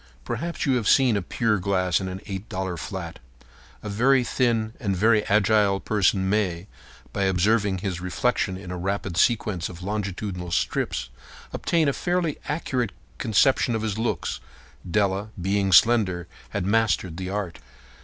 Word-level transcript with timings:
Perhaps 0.25 0.65
you 0.65 0.77
have 0.77 0.87
seen 0.87 1.15
a 1.15 1.21
pier 1.21 1.59
glass 1.59 1.99
in 2.01 2.07
an 2.07 2.21
$8 2.21 2.79
flat. 2.79 3.19
A 3.83 3.87
very 3.87 4.23
thin 4.23 4.73
and 4.79 4.95
very 4.97 5.23
agile 5.25 5.79
person 5.79 6.27
may, 6.27 6.65
by 7.13 7.25
observing 7.25 7.77
his 7.77 8.01
reflection 8.01 8.57
in 8.57 8.71
a 8.71 8.77
rapid 8.77 9.15
sequence 9.15 9.69
of 9.69 9.83
longitudinal 9.83 10.49
strips, 10.49 11.09
obtain 11.53 11.87
a 11.87 11.93
fairly 11.93 12.39
accurate 12.47 12.93
conception 13.19 13.75
of 13.75 13.83
his 13.83 13.99
looks. 13.99 14.39
Della, 14.89 15.29
being 15.39 15.71
slender, 15.71 16.27
had 16.49 16.65
mastered 16.65 17.17
the 17.17 17.29
art. 17.29 17.59